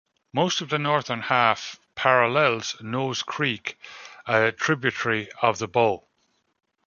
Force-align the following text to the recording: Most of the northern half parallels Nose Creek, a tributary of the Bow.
Most 0.33 0.61
of 0.61 0.69
the 0.69 0.79
northern 0.79 1.21
half 1.21 1.77
parallels 1.93 2.75
Nose 2.81 3.21
Creek, 3.21 3.77
a 4.25 4.51
tributary 4.51 5.29
of 5.43 5.59
the 5.59 5.67
Bow. 5.67 6.07